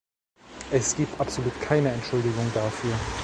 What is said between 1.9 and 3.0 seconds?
Entschuldigung dafür.